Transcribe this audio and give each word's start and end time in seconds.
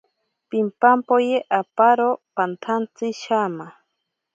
Pimpampoye 0.49 1.37
aparo 1.59 2.09
pantsantsi 2.35 3.07
shama. 3.21 3.67